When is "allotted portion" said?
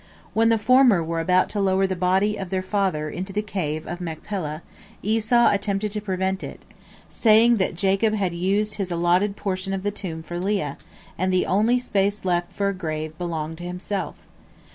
8.89-9.73